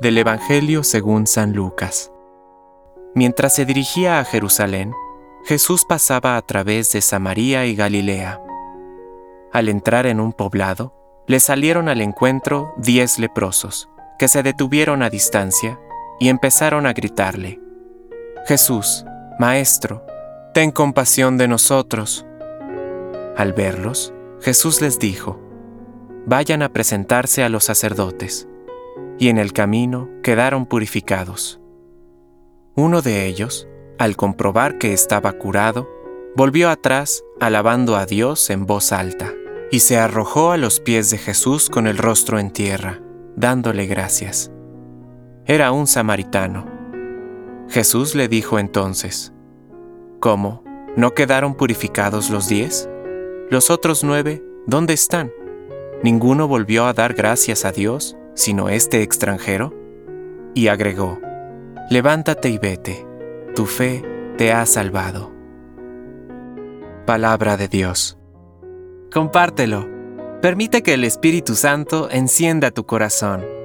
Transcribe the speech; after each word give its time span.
Del 0.00 0.18
Evangelio 0.18 0.82
según 0.84 1.26
San 1.26 1.52
Lucas. 1.54 2.12
Mientras 3.14 3.54
se 3.54 3.64
dirigía 3.64 4.18
a 4.18 4.24
Jerusalén, 4.24 4.92
Jesús 5.44 5.84
pasaba 5.84 6.36
a 6.36 6.42
través 6.42 6.92
de 6.92 7.00
Samaria 7.00 7.66
y 7.66 7.74
Galilea. 7.74 8.40
Al 9.52 9.68
entrar 9.68 10.06
en 10.06 10.20
un 10.20 10.32
poblado, 10.32 10.94
le 11.26 11.40
salieron 11.40 11.88
al 11.88 12.00
encuentro 12.00 12.72
diez 12.76 13.18
leprosos, 13.18 13.88
que 14.18 14.28
se 14.28 14.42
detuvieron 14.42 15.02
a 15.02 15.10
distancia 15.10 15.80
y 16.18 16.28
empezaron 16.28 16.86
a 16.86 16.92
gritarle, 16.92 17.60
Jesús, 18.46 19.04
Maestro, 19.38 20.04
ten 20.54 20.70
compasión 20.70 21.38
de 21.38 21.46
nosotros. 21.46 22.26
Al 23.36 23.52
verlos, 23.52 24.12
Jesús 24.40 24.80
les 24.80 24.98
dijo, 24.98 25.38
Vayan 26.26 26.62
a 26.62 26.70
presentarse 26.70 27.42
a 27.42 27.48
los 27.48 27.64
sacerdotes. 27.64 28.48
Y 29.20 29.28
en 29.28 29.38
el 29.38 29.52
camino 29.52 30.08
quedaron 30.22 30.64
purificados. 30.64 31.60
Uno 32.74 33.02
de 33.02 33.26
ellos, 33.26 33.68
al 33.98 34.16
comprobar 34.16 34.78
que 34.78 34.94
estaba 34.94 35.32
curado, 35.34 35.88
volvió 36.34 36.70
atrás 36.70 37.22
alabando 37.38 37.96
a 37.96 38.06
Dios 38.06 38.48
en 38.48 38.64
voz 38.64 38.92
alta, 38.92 39.32
y 39.70 39.80
se 39.80 39.98
arrojó 39.98 40.52
a 40.52 40.56
los 40.56 40.80
pies 40.80 41.10
de 41.10 41.18
Jesús 41.18 41.68
con 41.68 41.86
el 41.86 41.98
rostro 41.98 42.38
en 42.38 42.50
tierra, 42.50 43.02
dándole 43.36 43.84
gracias. 43.84 44.50
Era 45.44 45.70
un 45.70 45.86
samaritano. 45.86 46.64
Jesús 47.68 48.14
le 48.14 48.26
dijo 48.26 48.58
entonces, 48.58 49.34
¿Cómo? 50.18 50.64
¿No 50.96 51.12
quedaron 51.12 51.54
purificados 51.54 52.30
los 52.30 52.48
diez? 52.48 52.88
¿Los 53.50 53.68
otros 53.68 54.02
nueve, 54.02 54.42
dónde 54.66 54.94
están? 54.94 55.30
¿Ninguno 56.02 56.48
volvió 56.48 56.86
a 56.86 56.94
dar 56.94 57.12
gracias 57.12 57.66
a 57.66 57.72
Dios, 57.72 58.16
sino 58.34 58.68
este 58.68 59.02
extranjero? 59.02 59.74
Y 60.54 60.68
agregó, 60.68 61.18
Levántate 61.90 62.50
y 62.50 62.58
vete, 62.58 63.06
tu 63.54 63.66
fe 63.66 64.02
te 64.36 64.52
ha 64.52 64.64
salvado. 64.66 65.32
Palabra 67.06 67.56
de 67.56 67.68
Dios. 67.68 68.18
Compártelo. 69.12 69.88
Permite 70.40 70.82
que 70.82 70.94
el 70.94 71.04
Espíritu 71.04 71.54
Santo 71.54 72.08
encienda 72.10 72.70
tu 72.70 72.86
corazón 72.86 73.59